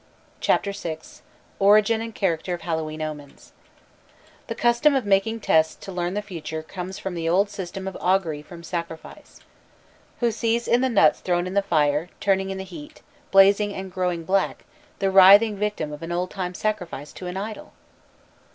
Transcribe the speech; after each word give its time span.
_CHAPTER 0.39 0.71
VI 0.71 0.97
ORIGIN 1.59 2.01
AND 2.01 2.15
CHARACTER 2.15 2.55
OF 2.55 2.61
HALLOWE'EN 2.61 3.03
OMENS 3.03 3.51
The 4.47 4.55
custom 4.55 4.95
of 4.95 5.05
making 5.05 5.41
tests 5.41 5.75
to 5.75 5.91
learn 5.91 6.15
the 6.15 6.23
future 6.23 6.63
comes 6.63 6.97
from 6.97 7.13
the 7.13 7.29
old 7.29 7.51
system 7.51 7.87
of 7.87 7.95
augury 8.01 8.41
from 8.41 8.63
sacrifice. 8.63 9.41
Who 10.19 10.31
sees 10.31 10.67
in 10.67 10.81
the 10.81 10.89
nuts 10.89 11.19
thrown 11.19 11.45
into 11.45 11.61
the 11.61 11.67
fire, 11.67 12.09
turning 12.19 12.49
in 12.49 12.57
the 12.57 12.63
heat, 12.63 13.03
blazing 13.29 13.75
and 13.75 13.93
growing 13.93 14.23
black, 14.23 14.65
the 14.97 15.11
writhing 15.11 15.55
victim 15.57 15.93
of 15.93 16.01
an 16.01 16.11
old 16.11 16.31
time 16.31 16.55
sacrifice 16.55 17.13
to 17.13 17.27
an 17.27 17.37
idol? 17.37 17.73